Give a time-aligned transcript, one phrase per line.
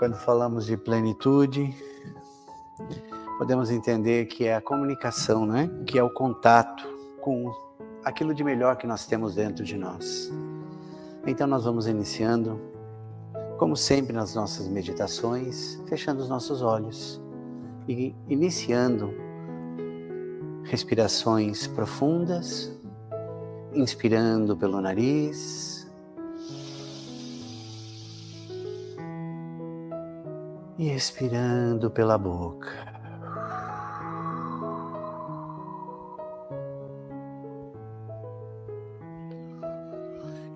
[0.00, 1.76] Quando falamos de plenitude,
[3.36, 5.68] podemos entender que é a comunicação, né?
[5.84, 6.88] Que é o contato
[7.20, 7.52] com
[8.02, 10.32] aquilo de melhor que nós temos dentro de nós.
[11.26, 12.58] Então nós vamos iniciando,
[13.58, 17.20] como sempre nas nossas meditações, fechando os nossos olhos
[17.86, 19.12] e iniciando
[20.64, 22.74] respirações profundas,
[23.74, 25.79] inspirando pelo nariz
[30.80, 32.72] e expirando pela boca.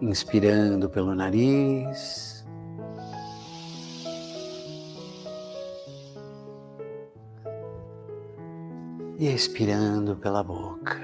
[0.00, 2.42] Inspirando pelo nariz.
[9.18, 11.02] E expirando pela boca.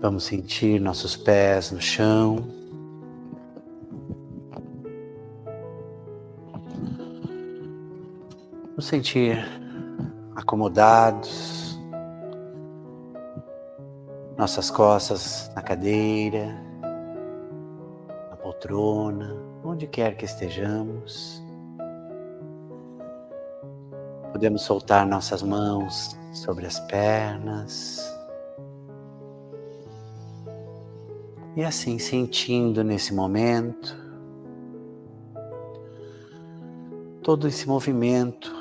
[0.00, 2.59] Vamos sentir nossos pés no chão.
[8.80, 9.36] Nos sentir
[10.34, 11.78] acomodados,
[14.38, 16.58] nossas costas na cadeira,
[18.30, 21.44] na poltrona, onde quer que estejamos.
[24.32, 28.02] Podemos soltar nossas mãos sobre as pernas.
[31.54, 33.94] E assim sentindo nesse momento
[37.22, 38.59] todo esse movimento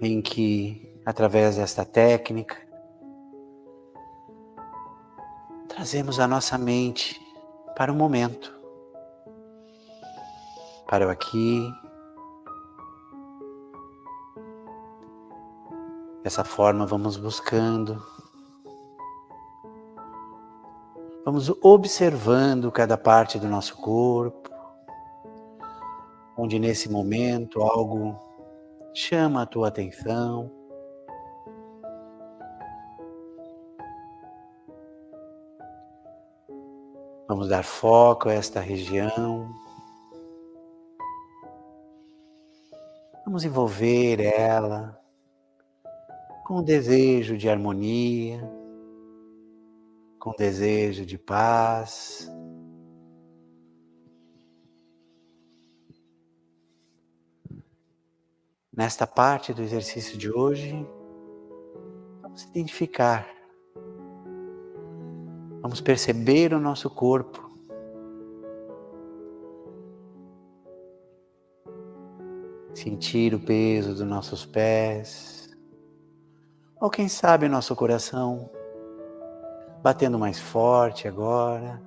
[0.00, 2.56] em que, através desta técnica,
[5.68, 7.20] trazemos a nossa mente
[7.76, 8.52] para o momento,
[10.88, 11.68] para o aqui.
[16.22, 18.02] Dessa forma, vamos buscando,
[21.24, 24.50] vamos observando cada parte do nosso corpo,
[26.36, 28.27] onde nesse momento algo
[28.98, 30.50] chama a tua atenção.
[37.28, 39.48] Vamos dar foco a esta região.
[43.24, 45.00] Vamos envolver ela
[46.44, 48.42] com o desejo de harmonia,
[50.18, 52.28] com o desejo de paz.
[58.78, 60.86] Nesta parte do exercício de hoje,
[62.22, 63.28] vamos identificar,
[65.60, 67.50] vamos perceber o nosso corpo.
[72.72, 75.50] Sentir o peso dos nossos pés,
[76.80, 78.48] ou quem sabe nosso coração
[79.82, 81.82] batendo mais forte agora.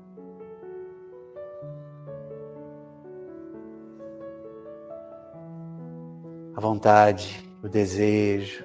[6.55, 8.63] A vontade, o desejo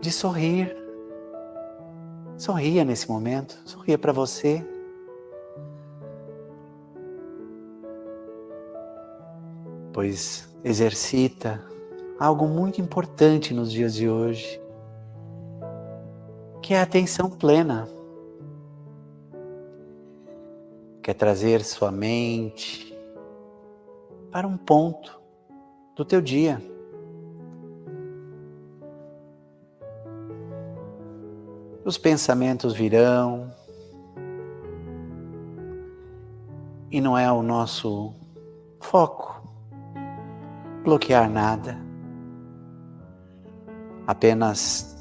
[0.00, 0.76] de sorrir.
[2.36, 4.66] Sorria nesse momento, sorria para você.
[9.92, 11.62] Pois exercita
[12.18, 14.60] algo muito importante nos dias de hoje,
[16.62, 17.86] que é a atenção plena.
[21.02, 22.96] Quer trazer sua mente
[24.30, 25.19] para um ponto
[25.96, 26.62] do teu dia.
[31.84, 33.50] Os pensamentos virão,
[36.90, 38.12] e não é o nosso
[38.80, 39.42] foco
[40.82, 41.78] bloquear nada.
[44.06, 44.96] Apenas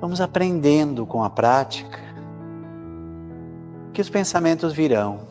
[0.00, 1.98] vamos aprendendo com a prática
[3.92, 5.26] que os pensamentos virão.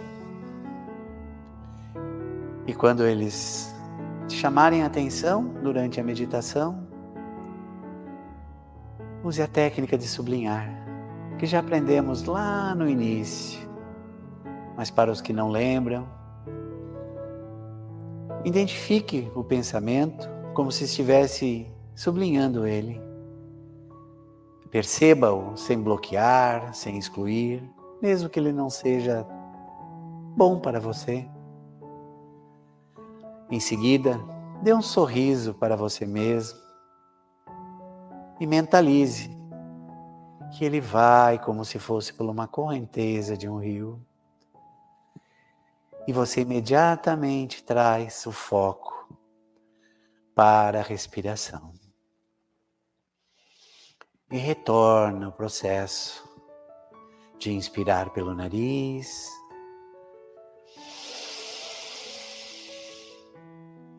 [2.68, 3.75] E quando eles
[4.30, 6.88] chamarem atenção durante a meditação,
[9.24, 10.70] use a técnica de sublinhar,
[11.38, 13.68] que já aprendemos lá no início.
[14.76, 16.08] Mas para os que não lembram,
[18.44, 23.02] identifique o pensamento como se estivesse sublinhando ele.
[24.70, 27.64] Perceba-o sem bloquear, sem excluir,
[28.02, 29.26] mesmo que ele não seja
[30.36, 31.28] bom para você.
[33.50, 34.20] Em seguida,
[34.64, 36.60] dê um sorriso para você mesmo
[38.40, 39.30] e mentalize
[40.58, 44.04] que ele vai como se fosse por uma correnteza de um rio.
[46.08, 49.08] E você imediatamente traz o foco
[50.34, 51.74] para a respiração.
[54.32, 56.28] E retorna o processo
[57.38, 59.30] de inspirar pelo nariz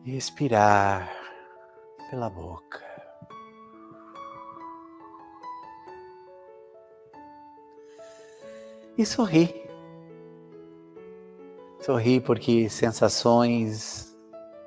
[0.07, 1.11] e expirar
[2.09, 2.81] pela boca.
[8.97, 9.67] E sorri.
[11.81, 14.17] Sorri porque sensações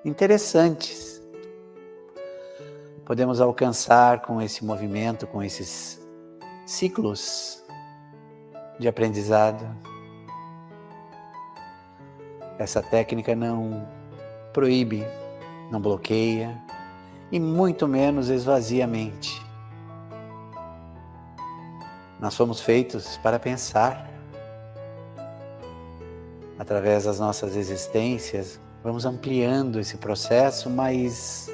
[0.04, 1.22] interessantes
[3.06, 6.06] podemos alcançar com esse movimento, com esses
[6.66, 7.64] ciclos
[8.78, 9.64] de aprendizado.
[12.58, 13.88] Essa técnica não
[14.52, 15.02] proíbe,
[15.70, 16.60] não bloqueia
[17.30, 19.40] e muito menos esvazia a mente.
[22.18, 24.08] Nós fomos feitos para pensar.
[26.58, 31.48] Através das nossas existências, vamos ampliando esse processo, mas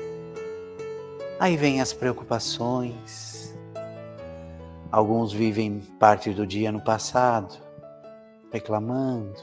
[1.39, 3.37] aí vem as preocupações,
[4.91, 7.55] Alguns vivem parte do dia no passado,
[8.53, 9.35] reclamando.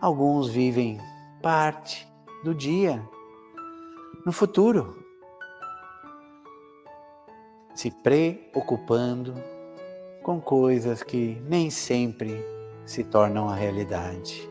[0.00, 1.00] Alguns vivem
[1.42, 2.06] parte
[2.44, 3.02] do dia
[4.26, 5.06] no futuro,
[7.72, 9.32] se preocupando
[10.20, 12.44] com coisas que nem sempre
[12.84, 14.50] se tornam a realidade.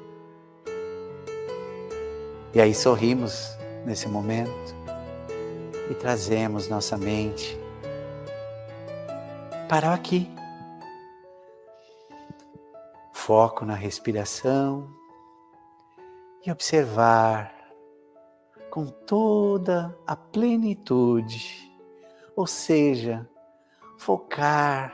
[2.54, 3.50] E aí sorrimos
[3.86, 4.74] nesse momento
[5.92, 7.60] e trazemos nossa mente
[9.68, 10.33] para aqui.
[13.12, 14.88] Foco na respiração
[16.45, 17.54] e observar
[18.75, 21.72] com toda a plenitude,
[22.36, 23.25] ou seja,
[23.98, 24.94] focar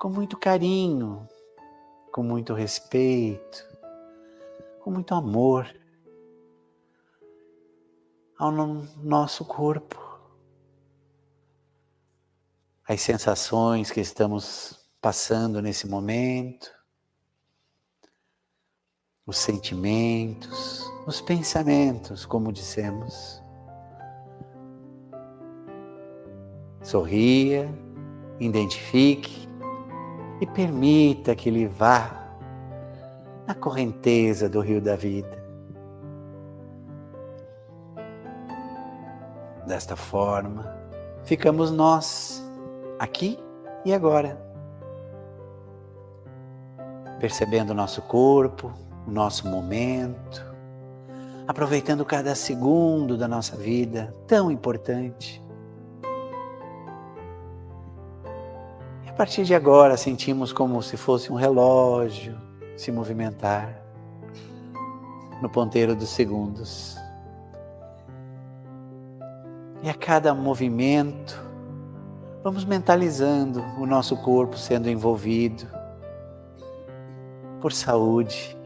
[0.00, 1.26] com muito carinho,
[2.12, 3.66] com muito respeito,
[4.78, 5.74] com muito amor
[8.38, 9.98] ao nosso corpo.
[12.86, 16.70] As sensações que estamos passando nesse momento,
[19.26, 23.42] os sentimentos, os pensamentos, como dissemos.
[26.82, 27.72] Sorria,
[28.38, 29.48] identifique
[30.40, 32.20] e permita que ele vá
[33.46, 35.38] na correnteza do rio da vida.
[39.66, 40.74] Desta forma,
[41.24, 42.42] ficamos nós
[42.98, 43.38] aqui
[43.84, 44.40] e agora.
[47.20, 48.72] Percebendo nosso corpo,
[49.06, 50.44] o nosso momento,
[51.46, 55.42] aproveitando cada segundo da nossa vida, tão importante.
[59.04, 62.38] E a partir de agora sentimos como se fosse um relógio
[62.76, 63.82] se movimentar
[65.42, 66.96] no ponteiro dos segundos.
[69.82, 71.50] E a cada movimento,
[72.42, 75.66] Vamos mentalizando o nosso corpo sendo envolvido
[77.60, 78.56] por saúde,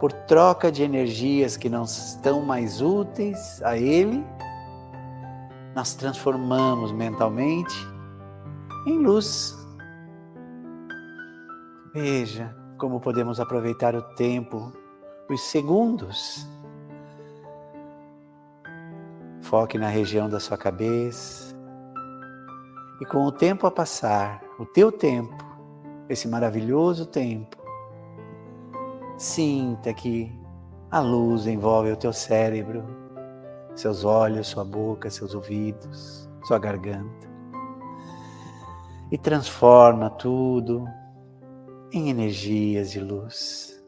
[0.00, 4.24] por troca de energias que não estão mais úteis a Ele,
[5.74, 7.76] nós transformamos mentalmente
[8.86, 9.54] em luz.
[11.92, 14.72] Veja como podemos aproveitar o tempo,
[15.28, 16.48] os segundos.
[19.42, 21.54] Foque na região da sua cabeça
[23.02, 25.36] e com o tempo a passar, o teu tempo,
[26.08, 27.59] esse maravilhoso tempo,
[29.20, 30.32] sinta que
[30.90, 32.82] a luz envolve o teu cérebro,
[33.74, 37.28] seus olhos, sua boca, seus ouvidos, sua garganta.
[39.12, 40.88] E transforma tudo
[41.92, 43.84] em energias de luz.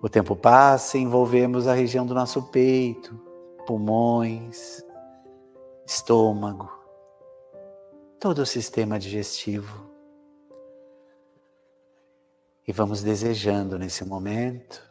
[0.00, 3.20] O tempo passa e envolvemos a região do nosso peito,
[3.66, 4.80] pulmões,
[5.84, 6.70] estômago,
[8.20, 9.87] todo o sistema digestivo.
[12.68, 14.86] E vamos desejando nesse momento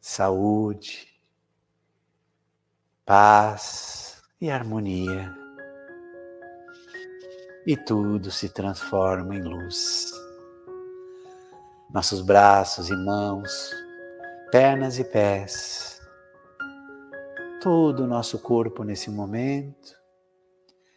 [0.00, 1.06] saúde,
[3.04, 5.36] paz e harmonia.
[7.66, 10.10] E tudo se transforma em luz.
[11.90, 13.70] Nossos braços e mãos,
[14.50, 16.00] pernas e pés,
[17.60, 19.94] todo o nosso corpo nesse momento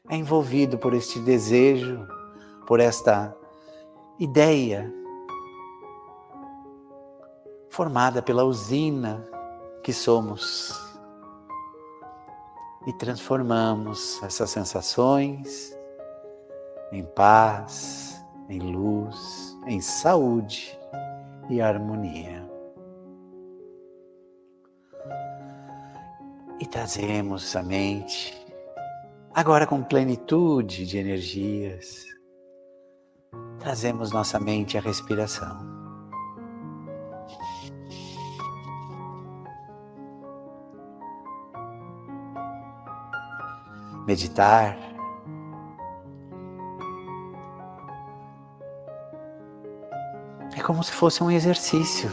[0.10, 2.08] é envolvido por este desejo,
[2.66, 3.36] por esta
[4.18, 5.01] ideia
[7.72, 9.28] formada pela usina
[9.82, 10.80] que somos.
[12.86, 15.78] E transformamos essas sensações
[16.92, 20.78] em paz, em luz, em saúde
[21.50, 22.50] e harmonia.
[26.60, 28.42] E trazemos a mente
[29.34, 32.06] agora com plenitude de energias,
[33.60, 35.71] trazemos nossa mente à respiração.
[44.06, 44.78] Meditar
[50.56, 52.10] é como se fosse um exercício.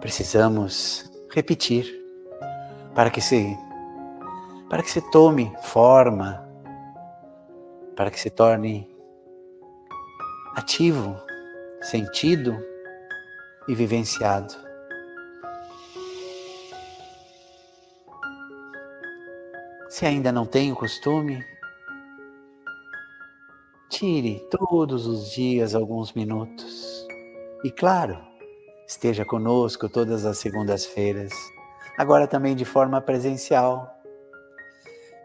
[0.00, 1.86] Precisamos repetir
[2.94, 3.56] para que se
[4.68, 6.44] para que se tome forma
[7.96, 8.88] para que se torne
[10.56, 11.16] ativo,
[11.80, 12.56] sentido
[13.68, 14.54] e vivenciado.
[19.94, 21.46] Se ainda não tem o costume,
[23.88, 27.06] tire todos os dias alguns minutos.
[27.62, 28.18] E claro,
[28.88, 31.32] esteja conosco todas as segundas-feiras,
[31.96, 33.88] agora também de forma presencial.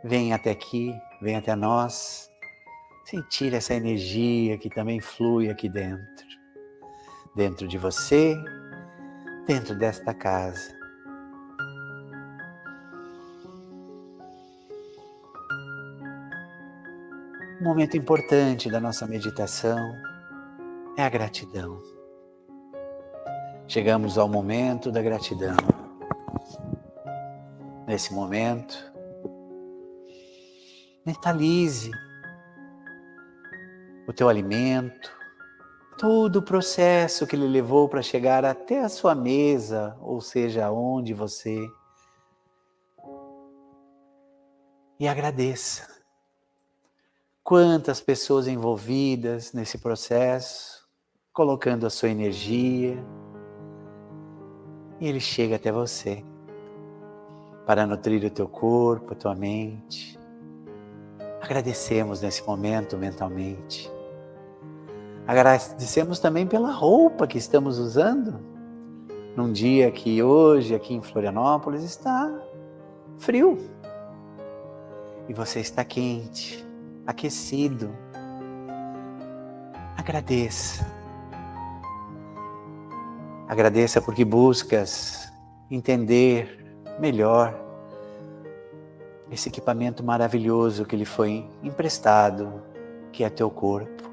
[0.04, 2.30] Venha até aqui, venha até nós
[3.06, 6.28] sentir essa energia que também flui aqui dentro,
[7.36, 8.38] dentro de você,
[9.48, 10.79] dentro desta casa.
[17.60, 19.78] Um momento importante da nossa meditação
[20.98, 21.78] é a gratidão.
[23.68, 25.58] Chegamos ao momento da gratidão.
[27.86, 28.78] Nesse momento,
[31.06, 31.92] mentalize
[34.08, 35.12] o teu alimento,
[35.98, 41.14] todo o processo que ele levou para chegar até a sua mesa, ou seja, onde
[41.14, 41.60] você.
[44.98, 45.99] E agradeça.
[47.50, 50.88] Quantas pessoas envolvidas nesse processo,
[51.34, 52.96] colocando a sua energia,
[55.02, 56.24] e ele chega até você
[57.66, 60.16] para nutrir o teu corpo, a tua mente.
[61.42, 63.92] Agradecemos nesse momento mentalmente.
[65.26, 68.40] Agradecemos também pela roupa que estamos usando,
[69.36, 72.32] num dia que hoje aqui em Florianópolis está
[73.18, 73.58] frio.
[75.28, 76.69] E você está quente,
[77.10, 77.90] aquecido.
[79.98, 80.86] Agradeça.
[83.48, 85.34] Agradeça porque buscas
[85.72, 86.64] entender
[87.00, 87.60] melhor
[89.32, 92.62] esse equipamento maravilhoso que lhe foi emprestado,
[93.12, 94.04] que é teu corpo.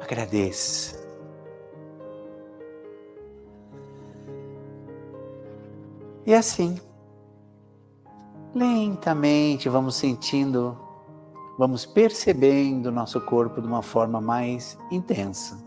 [0.00, 1.02] Agradeça.
[6.24, 6.80] E assim,
[8.54, 10.83] lentamente vamos sentindo,
[11.58, 15.58] vamos percebendo nosso corpo de uma forma mais intensa.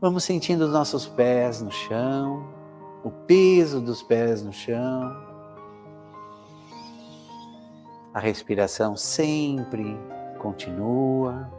[0.00, 2.46] Vamos sentindo os nossos pés no chão,
[3.02, 5.28] o peso dos pés no chão.
[8.14, 9.96] A respiração sempre
[10.38, 11.50] continua.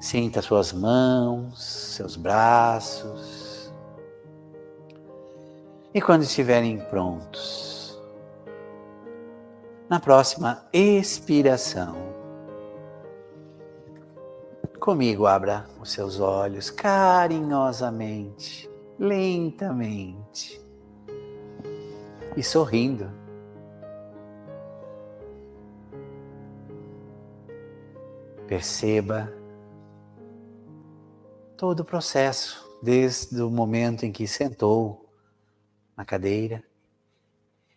[0.00, 3.72] Sinta suas mãos, seus braços.
[5.92, 7.89] E quando estiverem prontos,
[9.90, 11.96] na próxima expiração,
[14.78, 20.64] comigo abra os seus olhos carinhosamente, lentamente
[22.36, 23.10] e sorrindo.
[28.46, 29.32] Perceba
[31.56, 35.12] todo o processo, desde o momento em que sentou
[35.96, 36.62] na cadeira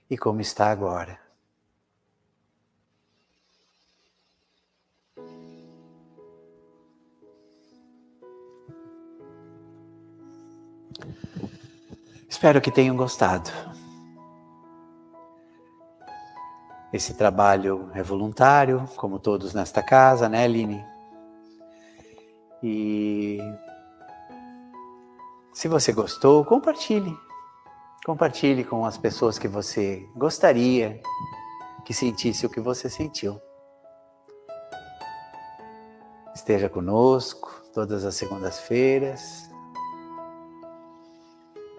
[0.07, 1.22] e como está agora.
[12.29, 13.49] Espero que tenham gostado.
[16.91, 20.85] Esse trabalho é voluntário, como todos nesta casa, né, Aline?
[22.61, 23.39] E
[25.53, 27.17] se você gostou, compartilhe.
[28.05, 31.01] Compartilhe com as pessoas que você gostaria
[31.85, 33.39] que sentisse o que você sentiu.
[36.35, 39.52] Esteja conosco todas as segundas-feiras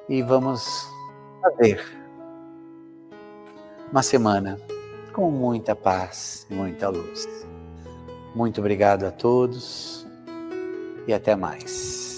[0.08, 0.88] e vamos
[1.40, 1.82] fazer
[3.90, 4.58] uma semana
[5.12, 7.26] com muita paz e muita luz.
[8.34, 10.06] Muito obrigado a todos
[11.06, 12.13] e até mais.